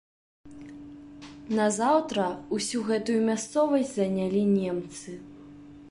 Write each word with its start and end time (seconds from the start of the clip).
Назаўтра 1.59 2.23
ўсю 2.57 2.79
гэтую 2.91 3.19
мясцовасць 3.29 3.93
занялі 4.01 4.41
немцы. 4.59 5.11